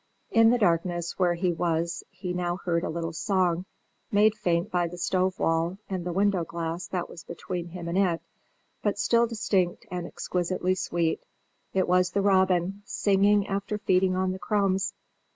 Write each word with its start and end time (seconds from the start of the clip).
In 0.31 0.49
the 0.49 0.57
darkness 0.57 1.19
where 1.19 1.35
he 1.35 1.53
was 1.53 2.03
he 2.09 2.33
now 2.33 2.57
heard 2.57 2.83
a 2.83 2.89
little 2.89 3.13
song, 3.13 3.65
made 4.11 4.33
faint 4.33 4.71
by 4.71 4.87
the 4.87 4.97
stove 4.97 5.37
wall 5.37 5.77
and 5.91 6.03
the 6.03 6.11
window 6.11 6.43
glass 6.43 6.87
that 6.87 7.07
was 7.07 7.23
between 7.23 7.67
him 7.67 7.87
and 7.87 7.95
it, 7.99 8.19
but 8.81 8.97
still 8.97 9.27
distinct 9.27 9.85
and 9.91 10.07
exquisitely 10.07 10.73
sweet. 10.73 11.21
It 11.75 11.87
was 11.87 12.09
the 12.09 12.21
robin, 12.23 12.81
singing 12.83 13.45
after 13.45 13.77
feeding 13.77 14.15
on 14.15 14.31
the 14.31 14.39
crumbs. 14.39 14.95